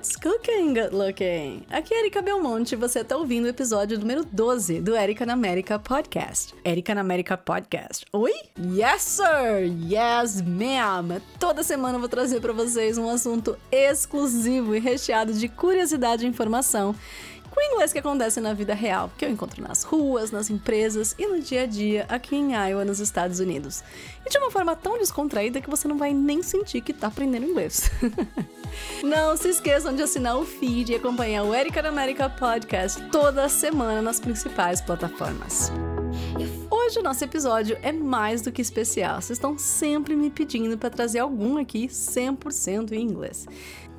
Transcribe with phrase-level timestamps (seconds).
[0.00, 1.66] What's cooking, good looking?
[1.70, 5.34] Aqui é Erika Belmonte e você está ouvindo o episódio número 12 do Erika na
[5.34, 6.54] América Podcast.
[6.64, 8.06] Erika na América Podcast.
[8.10, 8.32] Oi?
[8.58, 9.70] Yes, sir!
[9.86, 11.20] Yes, ma'am!
[11.38, 16.28] Toda semana eu vou trazer para vocês um assunto exclusivo e recheado de curiosidade e
[16.30, 16.94] informação
[17.50, 21.14] com o inglês que acontece na vida real, que eu encontro nas ruas, nas empresas
[21.18, 23.82] e no dia a dia aqui em Iowa, nos Estados Unidos.
[24.24, 27.46] E de uma forma tão descontraída que você não vai nem sentir que tá aprendendo
[27.46, 27.90] inglês.
[29.02, 34.00] não se esqueçam de assinar o feed e acompanhar o Erika America Podcast toda semana
[34.00, 35.72] nas principais plataformas.
[36.70, 39.20] Hoje o nosso episódio é mais do que especial.
[39.20, 43.46] Vocês estão sempre me pedindo para trazer algum aqui 100% em inglês.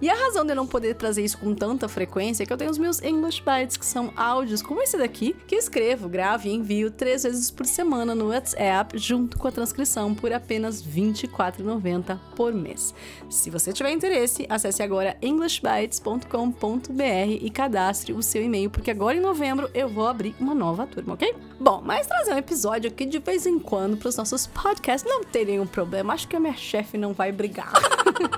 [0.01, 2.57] E a razão de eu não poder trazer isso com tanta frequência é que eu
[2.57, 6.51] tenho os meus English Bites, que são áudios como esse daqui, que escrevo, gravo e
[6.51, 12.17] envio três vezes por semana no WhatsApp, junto com a transcrição, por apenas R$ 24,90
[12.35, 12.95] por mês.
[13.29, 19.21] Se você tiver interesse, acesse agora englishbites.com.br e cadastre o seu e-mail, porque agora em
[19.21, 21.35] novembro eu vou abrir uma nova turma, ok?
[21.59, 25.23] Bom, mas trazer um episódio aqui de vez em quando para os nossos podcasts não
[25.23, 26.13] tem nenhum problema.
[26.13, 27.71] Acho que a minha chefe não vai brigar.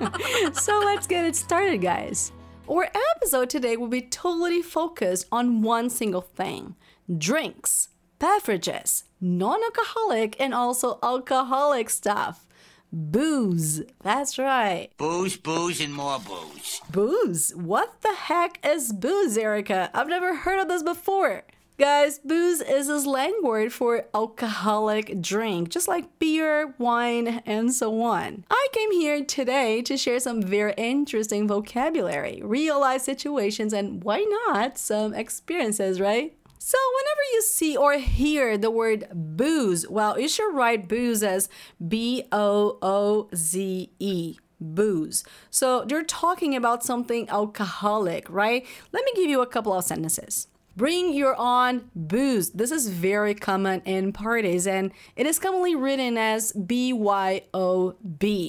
[0.60, 2.32] so let's get it started, guys.
[2.68, 6.74] Our episode today will be totally focused on one single thing
[7.16, 12.44] drinks, beverages, non alcoholic, and also alcoholic stuff.
[12.92, 13.82] Booze.
[14.02, 14.90] That's right.
[14.98, 16.80] Booze, booze, and more booze.
[16.90, 17.52] Booze?
[17.54, 19.90] What the heck is booze, Erika?
[19.94, 21.44] I've never heard of this before.
[21.76, 28.00] Guys, booze is a slang word for alcoholic drink, just like beer, wine, and so
[28.00, 28.44] on.
[28.48, 34.20] I came here today to share some very interesting vocabulary, real life situations, and why
[34.20, 36.36] not some experiences, right?
[36.60, 41.48] So, whenever you see or hear the word booze, well, you should write booze as
[41.88, 45.24] B O O Z E booze.
[45.50, 48.64] So they're talking about something alcoholic, right?
[48.92, 50.46] Let me give you a couple of sentences.
[50.76, 52.50] Bring your own booze.
[52.50, 57.44] This is very common in parties and it is commonly written as BYOB.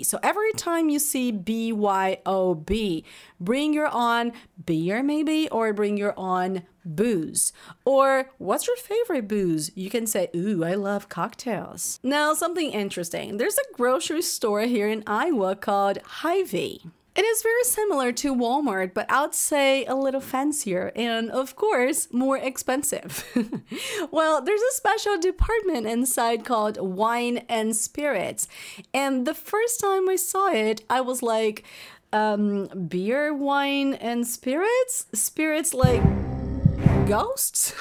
[0.05, 3.03] So every time you see BYOB,
[3.39, 4.31] bring your own
[4.65, 7.53] beer maybe or bring your own booze.
[7.85, 9.71] Or what's your favorite booze?
[9.75, 11.99] You can say, Ooh, I love cocktails.
[12.01, 13.37] Now, something interesting.
[13.37, 16.81] There's a grocery store here in Iowa called Hy-Vee.
[17.15, 22.09] It is very similar to Walmart, but I'd say a little fancier and, of course,
[22.11, 23.23] more expensive.
[24.11, 28.49] well, there's a special department inside called Wine and Spirits.
[28.93, 31.63] And the first time I saw it, I was like,
[32.11, 35.05] um, beer, wine, and spirits?
[35.13, 36.03] Spirits like
[37.07, 37.73] ghosts?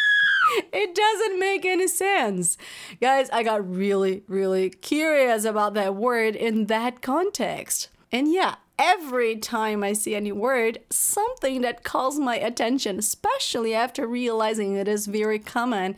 [0.72, 2.58] it doesn't make any sense.
[3.00, 7.88] Guys, I got really, really curious about that word in that context.
[8.12, 14.06] And yeah, every time I see any word, something that calls my attention, especially after
[14.06, 15.96] realizing it is very common,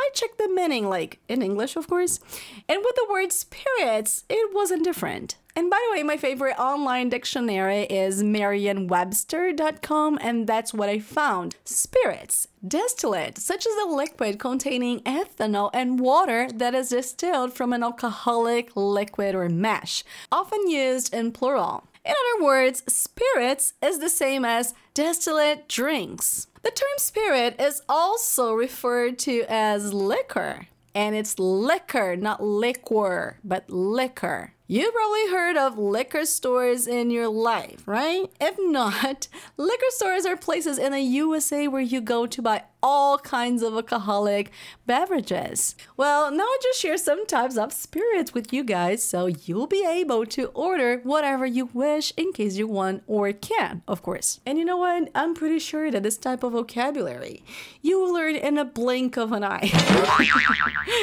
[0.00, 2.20] I check the meaning, like in English, of course.
[2.68, 5.36] And with the word spirits, it wasn't different.
[5.56, 11.56] And by the way, my favorite online dictionary is merriam-webster.com, and that's what I found.
[11.64, 17.82] Spirits, distillate, such as a liquid containing ethanol and water that is distilled from an
[17.82, 21.88] alcoholic liquid or mash, often used in plural.
[22.08, 26.46] In other words, spirits is the same as distillate drinks.
[26.62, 33.68] The term spirit is also referred to as liquor, and it's liquor, not liquor, but
[33.68, 34.54] liquor.
[34.66, 38.24] You probably heard of liquor stores in your life, right?
[38.40, 43.18] If not, liquor stores are places in the USA where you go to buy all
[43.18, 44.50] kinds of alcoholic
[44.86, 45.74] beverages.
[45.96, 49.84] Well, now I just share some types of spirits with you guys so you'll be
[49.86, 54.40] able to order whatever you wish in case you want or can, of course.
[54.46, 55.10] And you know what?
[55.14, 57.42] I'm pretty sure that this type of vocabulary
[57.82, 59.70] you will learn in a blink of an eye.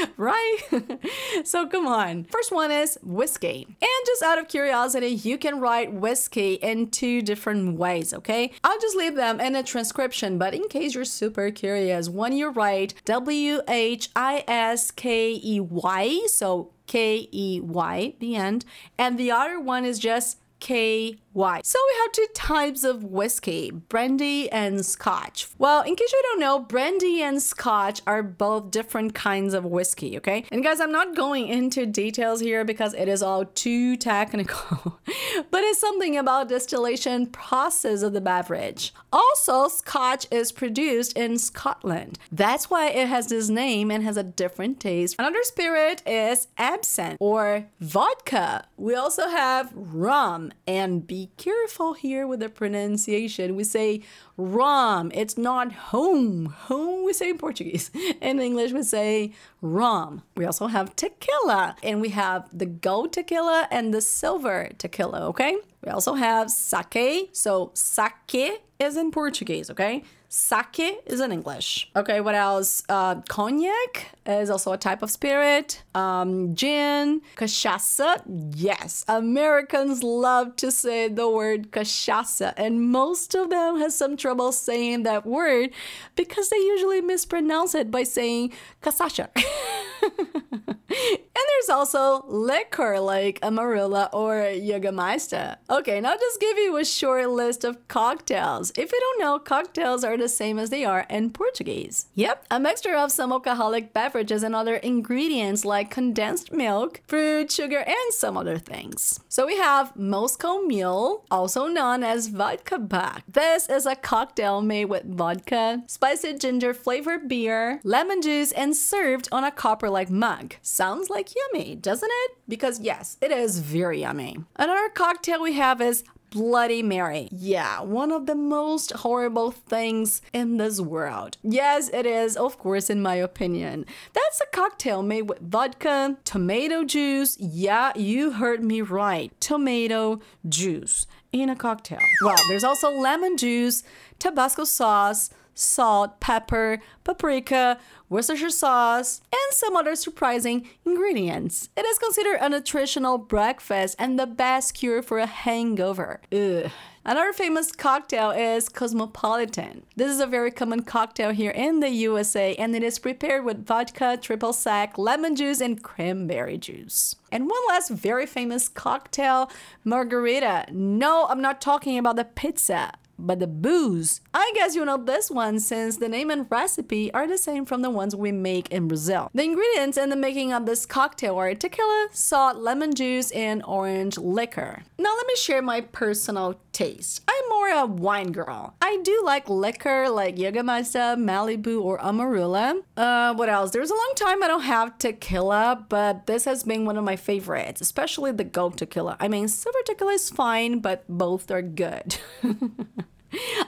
[0.18, 0.58] right?
[1.44, 2.26] so come on.
[2.26, 3.66] First one is whiskey.
[3.68, 8.52] And just out of curiosity, you can write whiskey in two different ways, okay?
[8.64, 11.65] I'll just leave them in a transcription, but in case you're super curious,
[12.10, 18.36] when you write W H I S K E Y, so K E Y, the
[18.36, 18.66] end,
[18.98, 21.60] and the other one is just K Y.
[21.66, 25.50] So we have two types of whiskey, brandy and scotch.
[25.58, 30.16] Well, in case you don't know, brandy and scotch are both different kinds of whiskey,
[30.18, 30.46] okay?
[30.50, 34.98] And guys, I'm not going into details here because it is all too technical.
[35.52, 38.94] but it's something about distillation process of the beverage.
[39.12, 42.18] Also, scotch is produced in Scotland.
[42.32, 45.18] That's why it has this name and has a different taste.
[45.20, 48.68] Another spirit is absinthe or vodka.
[48.78, 53.56] We also have rum and beer careful here with the pronunciation.
[53.56, 54.02] We say
[54.38, 55.12] rum.
[55.14, 56.46] It's not home.
[56.46, 57.92] Home we say in Portuguese.
[58.22, 60.24] In English we say rum.
[60.36, 65.58] We also have tequila and we have the gold tequila and the silver tequila, okay?
[65.84, 67.30] We also have sake.
[67.34, 70.04] So sake is in Portuguese, okay?
[70.30, 71.90] Sake is in English.
[71.96, 72.84] Okay, what else?
[72.90, 75.84] Uh, cognac is also a type of spirit.
[75.94, 78.22] Um, gin, cachaça.
[78.56, 84.52] Yes, Americans love to say the word cachaça, and most of them has some trouble
[84.52, 85.72] saying that word
[86.16, 89.30] because they usually mispronounce it by saying cachaça.
[90.06, 95.58] and there's also liquor like Amarula or Jägermeister.
[95.70, 98.72] Okay, now just give you a short list of cocktails.
[98.78, 102.08] If you don't know, cocktails are the same as they are in Portuguese.
[102.16, 107.80] Yep, a mixture of some alcoholic beverages and other ingredients like condensed milk, fruit, sugar,
[107.80, 109.20] and some other things.
[109.28, 113.24] So we have Moscow Mule, also known as vodka buck.
[113.28, 119.28] This is a cocktail made with vodka, spicy ginger flavored beer, lemon juice, and served
[119.32, 120.56] on a copper like mug.
[120.62, 122.32] Sounds like yummy, doesn't it?
[122.50, 124.38] Because yes, it is very yummy.
[124.58, 127.30] Another cocktail we have is Bloody Mary.
[127.32, 131.38] Yeah, one of the most horrible things in this world.
[131.44, 133.86] Yes, it is, of course, in my opinion.
[134.12, 137.38] That's a cocktail made with vodka, tomato juice.
[137.40, 139.32] Yeah, you heard me right.
[139.40, 142.00] Tomato juice in a cocktail.
[142.22, 143.84] Well, there's also lemon juice,
[144.20, 147.80] Tabasco sauce, salt, pepper, paprika,
[148.10, 151.70] Worcestershire sauce, and some other surprising ingredients.
[151.76, 156.22] It is considered a nutritional breakfast and the best cure for a hangover.
[156.32, 156.70] Ugh.
[157.08, 159.84] Another famous cocktail is Cosmopolitan.
[159.96, 163.64] This is a very common cocktail here in the USA and it is prepared with
[163.64, 167.16] vodka, triple sec, lemon juice, and cranberry juice.
[167.32, 169.52] And one last very famous cocktail,
[169.84, 170.66] margarita.
[170.72, 174.22] No, I'm not talking about the pizza but the booze.
[174.34, 177.82] I guess you know this one since the name and recipe are the same from
[177.82, 179.30] the ones we make in Brazil.
[179.34, 184.18] The ingredients in the making of this cocktail are tequila, salt, lemon juice, and orange
[184.18, 184.84] liquor.
[184.98, 187.24] Now let me share my personal taste.
[187.28, 188.76] I'm more a wine girl.
[188.82, 192.82] I do like liquor like Jägermeister, Malibu, or Amarula.
[192.98, 193.72] Uh, what else?
[193.72, 197.16] There's a long time I don't have tequila, but this has been one of my
[197.16, 199.16] favorites, especially the gold tequila.
[199.22, 202.18] I mean, silver tequila is fine, but both are good.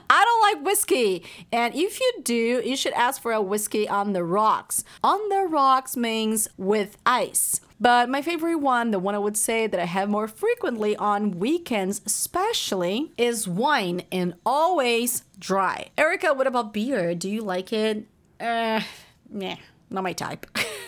[0.09, 1.23] I don't like whiskey.
[1.51, 4.83] And if you do, you should ask for a whiskey on the rocks.
[5.03, 7.61] On the rocks means with ice.
[7.79, 11.39] But my favorite one, the one I would say that I have more frequently on
[11.39, 15.89] weekends, especially, is wine and always dry.
[15.97, 17.13] Erika, what about beer?
[17.13, 18.05] Do you like it?
[18.39, 18.81] Uh,
[19.29, 19.57] nah,
[19.89, 20.47] not my type.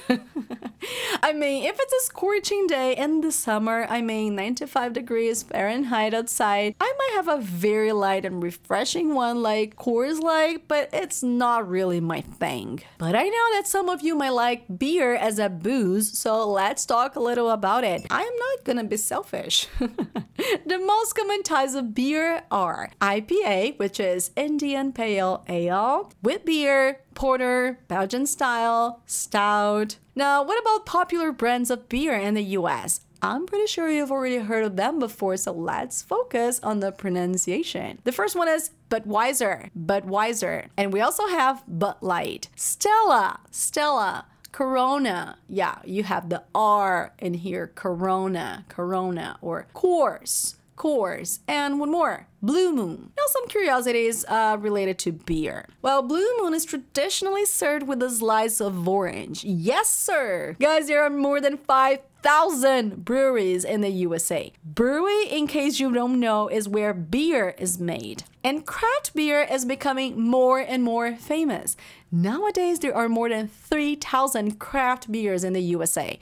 [1.23, 6.13] I mean, if it's a scorching day in the summer, I mean 95 degrees Fahrenheit
[6.13, 11.23] outside, I might have a very light and refreshing one like Coors Light, but it's
[11.23, 12.81] not really my thing.
[12.97, 16.85] But I know that some of you might like beer as a booze, so let's
[16.85, 18.05] talk a little about it.
[18.09, 19.67] I am not gonna be selfish.
[19.79, 27.01] the most common types of beer are IPA, which is Indian Pale Ale, wheat beer,
[27.13, 29.97] porter, Belgian style, stout.
[30.19, 32.99] Now, what about popular brands of beer in the US?
[33.21, 37.99] I'm pretty sure you've already heard of them before, so let's focus on the pronunciation.
[38.03, 40.67] The first one is Budweiser, Budweiser.
[40.75, 44.25] And we also have Bud Light, Stella, Stella.
[44.51, 45.37] Corona.
[45.47, 47.71] Yeah, you have the R in here.
[47.75, 53.11] Corona, Corona, or Coors, Coors, and one more, Blue Moon.
[53.17, 55.67] Now, some curiosities uh, related to beer.
[55.81, 59.43] Well, Blue Moon is traditionally served with a slice of orange.
[59.43, 60.55] Yes, sir.
[60.57, 64.53] Guys, there are more than 5,000 breweries in the USA.
[64.63, 68.23] Brewery, in case you don't know, is where beer is made.
[68.41, 71.75] And craft beer is becoming more and more famous.
[72.09, 76.17] Nowadays, there are more than 3,000 craft beers in the USA.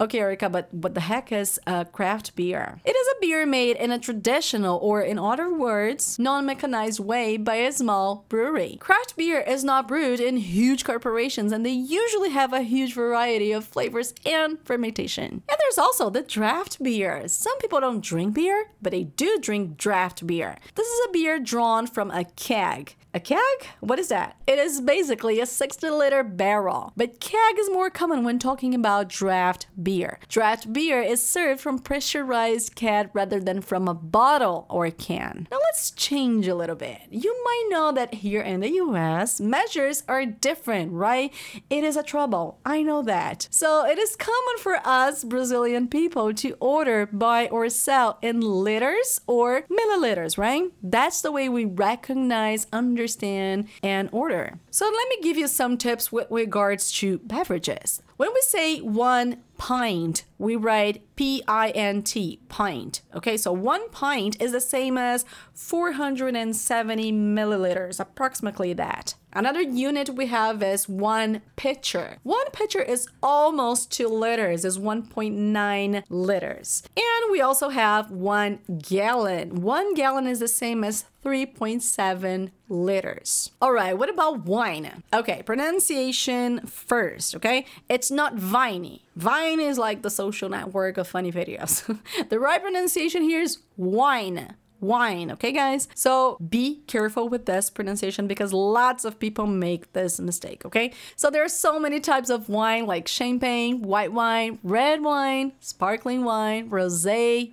[0.00, 2.80] Okay, Erika, but what the heck is a craft beer?
[2.84, 7.36] It is a beer made in a traditional, or in other words, non mechanized way
[7.36, 8.76] by a small brewery.
[8.80, 13.50] Craft beer is not brewed in huge corporations and they usually have a huge variety
[13.50, 15.42] of flavors and fermentation.
[15.48, 17.26] And there's also the draft beer.
[17.26, 20.58] Some people don't drink beer, but they do drink draft beer.
[20.76, 22.94] This is a beer drawn from a keg.
[23.18, 23.66] A A keg?
[23.80, 24.36] What is that?
[24.46, 29.08] It is basically a 60 liter barrel, but keg is more common when talking about
[29.08, 30.20] draft beer.
[30.28, 35.48] Draft beer is served from pressurized keg rather than from a bottle or can.
[35.50, 37.00] Now let's change a little bit.
[37.10, 41.34] You might know that here in the US, measures are different, right?
[41.68, 42.60] It is a trouble.
[42.64, 43.48] I know that.
[43.50, 49.20] So it is common for us Brazilian people to order, buy, or sell in liters
[49.26, 50.70] or milliliters, right?
[50.80, 54.58] That's the way we recognize, understand, and order.
[54.70, 58.02] So let me give you some tips with regards to beverages.
[58.16, 63.02] When we say one pint, we write P I N T, pint.
[63.14, 65.24] Okay, so one pint is the same as
[65.54, 69.14] 470 milliliters, approximately that.
[69.38, 72.16] Another unit we have is one pitcher.
[72.24, 76.82] One pitcher is almost two liters, is 1.9 liters.
[76.96, 79.62] And we also have one gallon.
[79.62, 83.52] One gallon is the same as 3.7 liters.
[83.62, 85.04] All right, what about wine?
[85.14, 87.64] Okay, pronunciation first, okay?
[87.88, 89.04] It's not viney.
[89.14, 91.96] Vine is like the social network of funny videos.
[92.28, 95.30] the right pronunciation here is wine wine.
[95.32, 95.88] Okay, guys?
[95.94, 100.64] So be careful with this pronunciation because lots of people make this mistake.
[100.64, 105.52] Okay, so there are so many types of wine like champagne, white wine, red wine,
[105.60, 107.06] sparkling wine, rose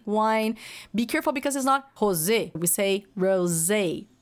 [0.05, 0.57] wine.
[0.93, 2.53] Be careful because it's not rosé.
[2.55, 3.71] We say rose.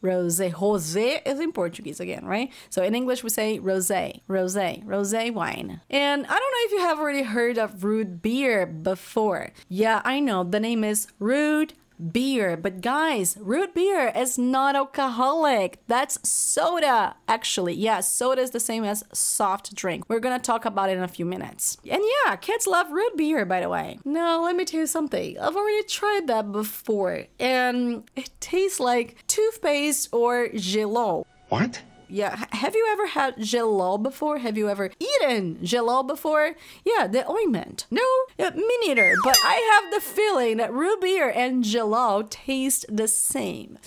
[0.01, 0.41] Rose.
[0.41, 2.51] Rose is in Portuguese again, right?
[2.69, 3.89] So in English we say rose,
[4.27, 5.79] rose, rose wine.
[5.89, 9.51] And I don't know if you have already heard of root beer before.
[9.69, 11.74] Yeah, I know the name is root
[12.12, 12.57] beer.
[12.57, 15.79] But guys, root beer is not alcoholic.
[15.88, 17.15] That's soda.
[17.27, 20.05] Actually, yeah, soda is the same as soft drink.
[20.10, 21.77] We're gonna talk about it in a few minutes.
[21.89, 24.00] And yeah, kids love root beer, by the way.
[24.05, 25.39] Now, let me tell you something.
[25.39, 31.25] I've already tried that before, and it tastes like toothpaste or Gelol.
[31.50, 31.81] What?
[32.13, 32.46] Yeah.
[32.51, 34.38] Have you ever had Gelol before?
[34.38, 36.55] Have you ever eaten Gelol before?
[36.86, 37.88] Yeah, the ointment.
[37.89, 38.03] No,
[38.38, 39.15] yeah, me neither.
[39.24, 43.79] But I have the feeling that root beer and Gelol taste the same.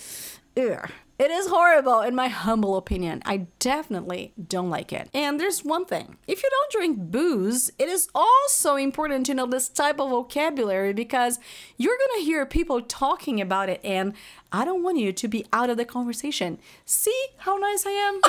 [0.57, 0.91] Ugh.
[1.19, 3.23] It is horrible, in my humble opinion.
[3.25, 5.09] I definitely don't like it.
[5.15, 9.47] And there's one thing if you don't drink booze, it is also important to know
[9.47, 11.39] this type of vocabulary because
[11.75, 14.13] you're gonna hear people talking about it, and
[14.51, 16.59] I don't want you to be out of the conversation.
[16.85, 18.21] See how nice I am?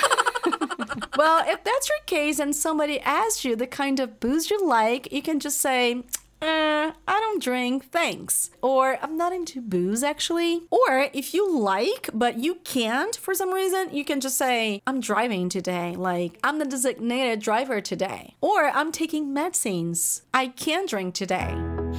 [1.18, 5.12] well, if that's your case and somebody asks you the kind of booze you like,
[5.12, 6.04] you can just say,
[6.40, 8.50] uh, I don't drink, thanks.
[8.62, 10.62] Or I'm not into booze actually.
[10.71, 15.00] Or if you like, but you can't for some reason, you can just say, I'm
[15.00, 15.95] driving today.
[15.97, 18.35] Like, I'm the designated driver today.
[18.40, 20.23] Or I'm taking medicines.
[20.33, 21.54] I can't drink today.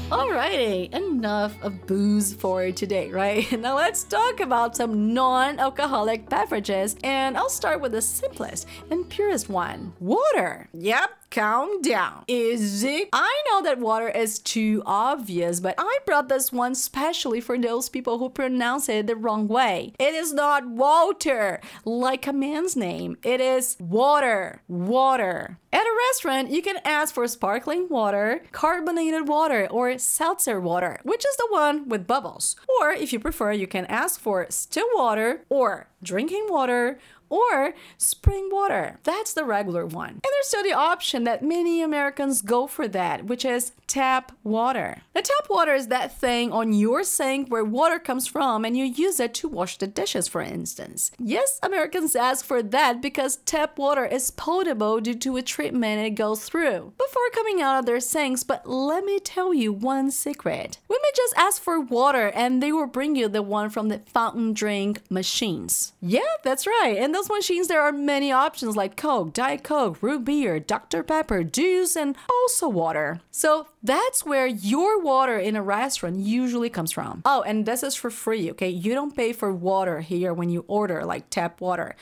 [0.10, 3.46] Alrighty, enough of booze for today, right?
[3.60, 9.10] Now let's talk about some non alcoholic beverages, and I'll start with the simplest and
[9.10, 10.69] purest one water.
[10.74, 12.24] Yep, calm down.
[12.27, 13.09] Is it?
[13.13, 17.89] I know that water is too obvious, but I brought this one specially for those
[17.89, 19.93] people who pronounce it the wrong way.
[20.00, 23.17] It is not water, like a man's name.
[23.24, 24.62] It is water.
[24.67, 25.57] Water.
[25.71, 31.24] At a restaurant, you can ask for sparkling water, carbonated water, or seltzer water, which
[31.24, 32.55] is the one with bubbles.
[32.79, 36.98] Or if you prefer, you can ask for still water or drinking water
[37.29, 39.00] or spring water.
[39.03, 40.09] That's the regular one.
[40.09, 45.01] And there's still the option that many Americans go for that, which is tap water.
[45.13, 48.86] The tap water is that thing on your sink where water comes from and you
[48.86, 51.12] use it to wash the dishes, for instance.
[51.17, 56.12] Yes, Americans ask for that because tap water is potable due to a treatment it
[56.12, 58.43] goes through before coming out of their sinks.
[58.43, 60.77] But let me tell you one secret.
[60.89, 64.53] May just ask for water and they will bring you the one from the fountain
[64.53, 65.93] drink machines.
[66.01, 66.98] Yeah, that's right.
[66.98, 71.03] And those machines, there are many options like Coke, Diet Coke, root beer, Dr.
[71.03, 73.19] Pepper, juice, and also water.
[73.29, 77.21] So that's where your water in a restaurant usually comes from.
[77.25, 78.69] Oh, and this is for free, okay?
[78.69, 81.95] You don't pay for water here when you order like tap water.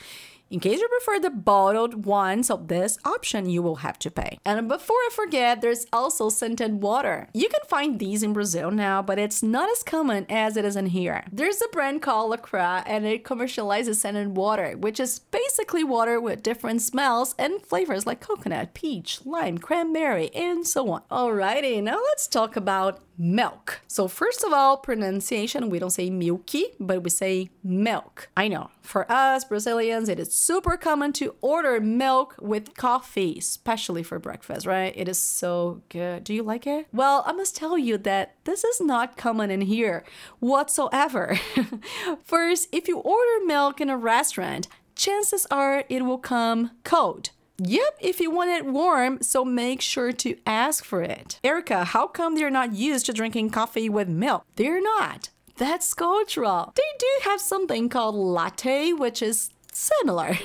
[0.50, 4.38] In case you prefer the bottled ones of this option, you will have to pay.
[4.46, 7.28] And before I forget, there's also scented water.
[7.34, 10.74] You can find these in Brazil now, but it's not as common as it is
[10.74, 11.24] in here.
[11.30, 16.42] There's a brand called LaCroix, and it commercializes scented water, which is basically water with
[16.42, 21.02] different smells and flavors like coconut, peach, lime, cranberry, and so on.
[21.10, 23.80] Alrighty, now let's talk about milk.
[23.88, 28.28] So first of all, pronunciation, we don't say milky, but we say milk.
[28.36, 34.02] I know, for us Brazilians, it is super common to order milk with coffee, especially
[34.02, 34.92] for breakfast, right?
[34.96, 36.24] It is so good.
[36.24, 36.86] Do you like it?
[36.92, 40.04] Well, I must tell you that this is not common in here
[40.38, 41.38] whatsoever.
[42.24, 47.30] First, if you order milk in a restaurant, chances are it will come cold.
[47.60, 51.40] Yep, if you want it warm, so make sure to ask for it.
[51.42, 54.44] Erika, how come they're not used to drinking coffee with milk?
[54.54, 55.30] They're not.
[55.56, 56.72] That's cultural.
[56.76, 60.38] They do have something called latte, which is similar.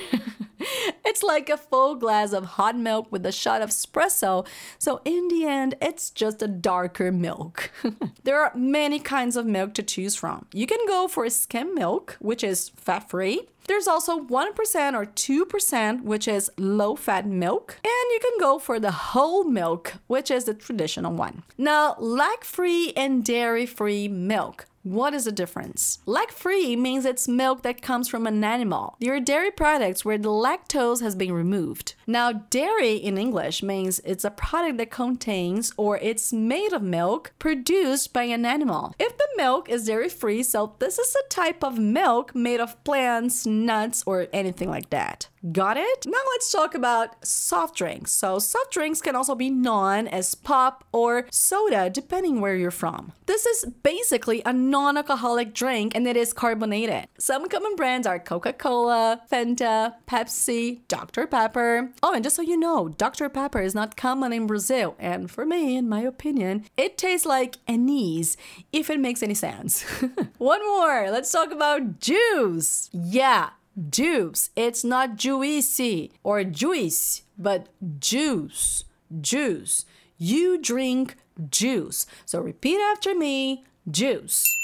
[1.04, 4.46] it's like a full glass of hot milk with a shot of espresso.
[4.78, 7.70] So, in the end, it's just a darker milk.
[8.24, 10.46] there are many kinds of milk to choose from.
[10.52, 13.48] You can go for skim milk, which is fat free.
[13.66, 17.78] There's also 1% or 2%, which is low fat milk.
[17.82, 21.44] And you can go for the whole milk, which is the traditional one.
[21.56, 24.66] Now, lact free and dairy free milk.
[24.84, 26.00] What is the difference?
[26.04, 28.96] Lact free means it's milk that comes from an animal.
[29.00, 31.94] There are dairy products where the lactose has been removed.
[32.06, 37.32] Now, dairy in English means it's a product that contains or it's made of milk
[37.38, 38.94] produced by an animal.
[38.98, 42.82] If the milk is dairy free, so this is a type of milk made of
[42.84, 45.28] plants, nuts, or anything like that.
[45.52, 46.06] Got it?
[46.06, 48.12] Now let's talk about soft drinks.
[48.12, 53.12] So, soft drinks can also be known as pop or soda, depending where you're from.
[53.26, 57.08] This is basically a non alcoholic drink and it is carbonated.
[57.18, 61.26] Some common brands are Coca Cola, Fanta, Pepsi, Dr.
[61.26, 61.90] Pepper.
[62.02, 63.28] Oh, and just so you know, Dr.
[63.28, 64.96] Pepper is not common in Brazil.
[64.98, 68.38] And for me, in my opinion, it tastes like anise,
[68.72, 69.82] if it makes any sense.
[70.38, 71.10] One more.
[71.10, 72.88] Let's talk about juice.
[72.94, 73.50] Yeah
[73.90, 74.50] juice.
[74.56, 78.84] It's not juicy or juice, but juice.
[79.20, 79.84] Juice.
[80.18, 81.16] You drink
[81.50, 82.06] juice.
[82.24, 84.56] So repeat after me juice.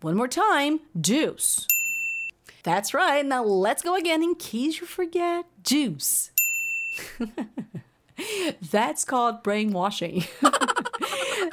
[0.00, 1.66] One more time juice.
[2.62, 3.24] That's right.
[3.24, 6.30] Now let's go again in case you forget juice.
[8.70, 10.24] That's called brainwashing.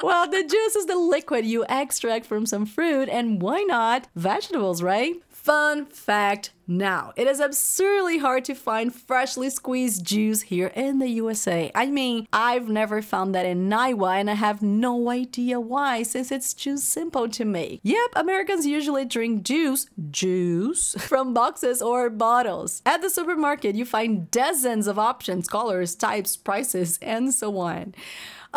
[0.04, 4.84] well, the juice is the liquid you extract from some fruit, and why not vegetables,
[4.84, 5.16] right?
[5.48, 11.08] Fun fact now, it is absurdly hard to find freshly squeezed juice here in the
[11.08, 11.72] USA.
[11.74, 16.30] I mean, I've never found that in Iowa and I have no idea why since
[16.34, 17.80] it's too simple to make.
[17.84, 22.82] Yep, Americans usually drink juice, juice, from boxes or bottles.
[22.86, 27.96] At the supermarket, you find dozens of options, colors, types, prices, and so on.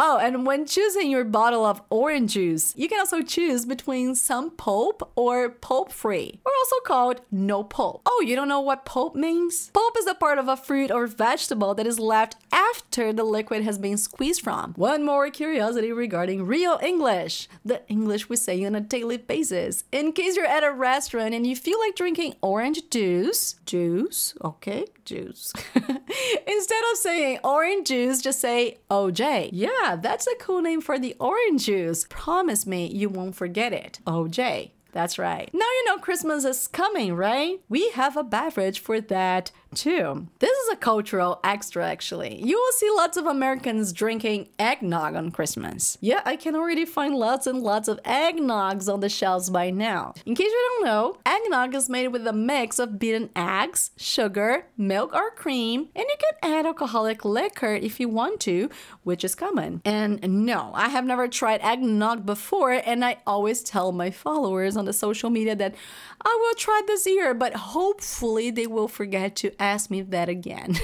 [0.02, 4.50] Oh, and when choosing your bottle of orange juice, you can also choose between some
[4.50, 8.00] pulp or pulp free, or also called no pulp.
[8.06, 9.68] Oh, you don't know what pulp means?
[9.74, 13.62] Pulp is a part of a fruit or vegetable that is left after the liquid
[13.62, 14.72] has been squeezed from.
[14.72, 19.84] One more curiosity regarding real English the English we say on a daily basis.
[19.92, 24.86] In case you're at a restaurant and you feel like drinking orange juice, juice, okay,
[25.04, 25.52] juice.
[25.74, 29.50] Instead of saying orange juice, just say OJ.
[29.52, 32.06] Yeah, that's a cool name for the orange juice.
[32.08, 34.00] Promise me you won't forget it.
[34.06, 34.70] OJ.
[34.92, 35.48] That's right.
[35.52, 37.60] Now you know Christmas is coming, right?
[37.68, 40.26] We have a beverage for that too.
[40.40, 42.42] This is a cultural extra, actually.
[42.42, 45.96] You will see lots of Americans drinking eggnog on Christmas.
[46.00, 50.14] Yeah, I can already find lots and lots of eggnogs on the shelves by now.
[50.26, 54.66] In case you don't know, eggnog is made with a mix of beaten eggs, sugar,
[54.76, 58.70] milk, or cream, and you can add alcoholic liquor if you want to,
[59.04, 59.80] which is common.
[59.84, 64.86] And no, I have never tried eggnog before, and I always tell my followers on
[64.86, 65.76] the social media that
[66.24, 70.76] I will try this year, but hopefully they will forget to ask me that again.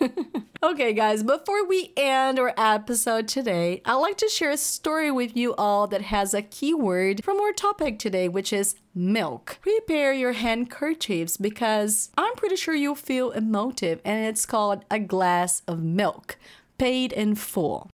[0.62, 5.36] okay, guys, before we end our episode today, I'd like to share a story with
[5.36, 9.58] you all that has a keyword from our topic today, which is milk.
[9.60, 15.62] Prepare your handkerchiefs because I'm pretty sure you'll feel emotive, and it's called a glass
[15.66, 16.38] of milk,
[16.78, 17.90] paid in full.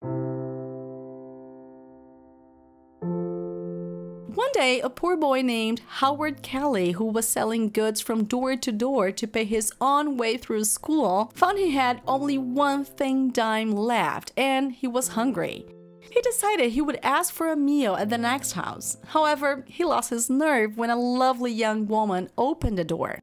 [4.57, 9.13] Day, a poor boy named Howard Kelly, who was selling goods from door to door
[9.13, 14.33] to pay his own way through school, found he had only one thing dime left
[14.35, 15.67] and he was hungry.
[16.01, 18.97] He decided he would ask for a meal at the next house.
[19.09, 23.19] However, he lost his nerve when a lovely young woman opened the door.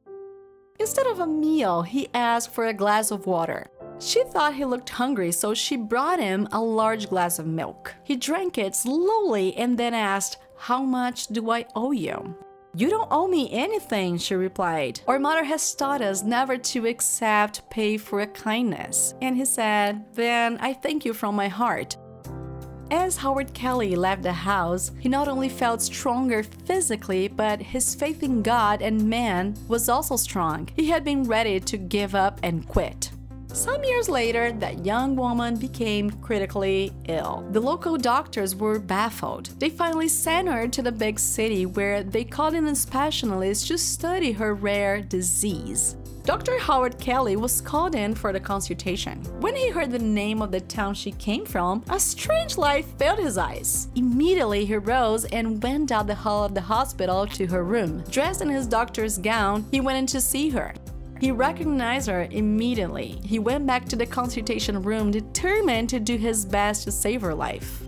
[0.78, 3.66] Instead of a meal, he asked for a glass of water.
[3.98, 7.94] She thought he looked hungry, so she brought him a large glass of milk.
[8.04, 12.34] He drank it slowly and then asked, how much do I owe you?
[12.74, 14.98] You don't owe me anything, she replied.
[15.06, 19.14] Our mother has taught us never to accept pay for a kindness.
[19.20, 21.98] And he said, Then I thank you from my heart.
[22.90, 28.22] As Howard Kelly left the house, he not only felt stronger physically, but his faith
[28.22, 30.70] in God and man was also strong.
[30.76, 33.10] He had been ready to give up and quit.
[33.54, 37.46] Some years later, that young woman became critically ill.
[37.52, 39.50] The local doctors were baffled.
[39.60, 43.78] They finally sent her to the big city where they called in a specialist to
[43.78, 45.94] study her rare disease.
[46.24, 46.58] Dr.
[46.58, 49.20] Howard Kelly was called in for the consultation.
[49.40, 53.20] When he heard the name of the town she came from, a strange light filled
[53.20, 53.86] his eyes.
[53.94, 58.02] Immediately, he rose and went down the hall of the hospital to her room.
[58.10, 60.74] Dressed in his doctor's gown, he went in to see her.
[61.20, 63.18] He recognized her immediately.
[63.24, 67.34] He went back to the consultation room determined to do his best to save her
[67.34, 67.82] life.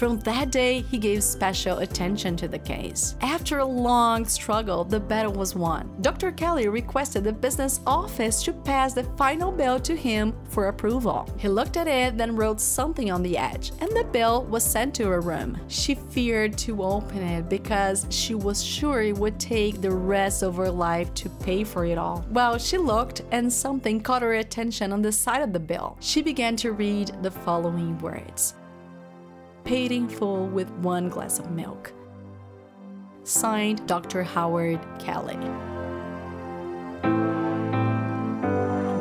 [0.00, 3.16] From that day, he gave special attention to the case.
[3.20, 5.94] After a long struggle, the battle was won.
[6.00, 6.32] Dr.
[6.32, 11.28] Kelly requested the business office to pass the final bill to him for approval.
[11.36, 14.94] He looked at it, then wrote something on the edge, and the bill was sent
[14.94, 15.60] to her room.
[15.68, 20.56] She feared to open it because she was sure it would take the rest of
[20.56, 22.24] her life to pay for it all.
[22.30, 25.98] Well, she looked, and something caught her attention on the side of the bill.
[26.00, 28.54] She began to read the following words
[29.70, 31.92] in full with one glass of milk.
[33.22, 34.24] Signed Dr.
[34.24, 35.36] Howard Kelly.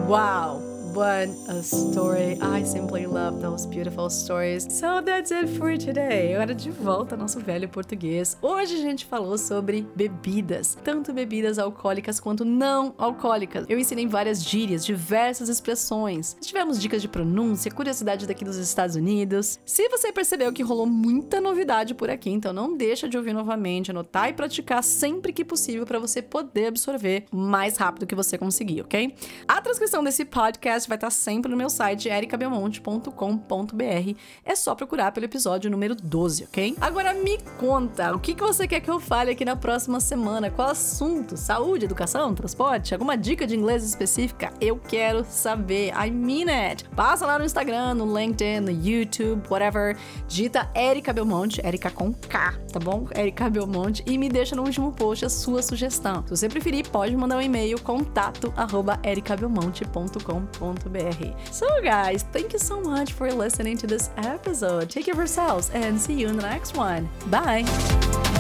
[0.08, 0.62] Wow,
[1.00, 2.38] what a story!
[2.42, 4.68] I simply love those beautiful stories.
[4.70, 6.36] So that's it for today.
[6.36, 8.38] Hora de volta ao nosso velho português.
[8.42, 13.66] Hoje a gente falou sobre bebidas, tanto bebidas alcoólicas quanto não alcoólicas.
[13.70, 16.36] Eu ensinei várias gírias, diversas expressões.
[16.42, 19.58] Tivemos dicas de pronúncia, curiosidade daqui dos Estados Unidos.
[19.66, 23.90] Se você percebeu que rolou muita novidade por aqui, então não deixa de ouvir novamente,
[23.90, 28.82] anotar e praticar sempre que possível para você poder absorver mais rápido que você conseguir,
[28.82, 29.16] ok?
[29.48, 34.16] A transcrição desse podcast vai estar sempre no meu site ericabelmonte.com.br.
[34.44, 36.76] É só procurar pelo episódio número 12, ok?
[36.82, 40.50] Agora me conta, o que, que você quer que eu fale aqui na próxima semana?
[40.50, 41.38] Qual assunto?
[41.38, 42.94] Saúde, educação, transporte?
[42.94, 44.52] Alguma dica de inglês específica?
[44.60, 45.94] Eu quero saber.
[45.94, 46.86] I mean it.
[46.96, 49.96] Passa lá no Instagram, no LinkedIn, no YouTube, whatever.
[50.28, 53.08] Digita Erika Belmonte, Erika com K, tá bom?
[53.16, 56.24] Erika Belmonte e me deixa no último post a sua sugestão.
[56.26, 60.69] Se você preferir, pode mandar um e-mail contato arroba ericabelmonte.com.br
[61.52, 64.90] so, guys, thank you so much for listening to this episode.
[64.90, 67.10] Take care of yourselves and see you in the next one.
[67.28, 68.39] Bye.